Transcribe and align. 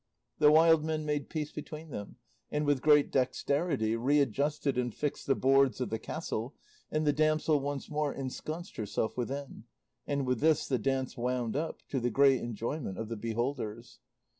The 0.39 0.49
wild 0.51 0.83
men 0.83 1.05
made 1.05 1.29
peace 1.29 1.51
between 1.51 1.91
them, 1.91 2.15
and 2.49 2.65
with 2.65 2.81
great 2.81 3.11
dexterity 3.11 3.95
readjusted 3.95 4.75
and 4.75 4.91
fixed 4.91 5.27
the 5.27 5.35
boards 5.35 5.79
of 5.79 5.91
the 5.91 5.99
castle, 5.99 6.55
and 6.89 7.05
the 7.05 7.13
damsel 7.13 7.59
once 7.59 7.87
more 7.87 8.11
ensconced 8.11 8.77
herself 8.77 9.15
within; 9.15 9.65
and 10.07 10.25
with 10.25 10.39
this 10.39 10.67
the 10.67 10.79
dance 10.79 11.17
wound 11.17 11.55
up, 11.55 11.83
to 11.89 11.99
the 11.99 12.09
great 12.09 12.41
enjoyment 12.41 12.97
of 12.97 13.09
the 13.09 13.15
beholders. 13.15 13.99